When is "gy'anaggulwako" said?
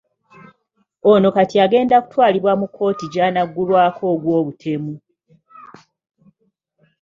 3.13-4.03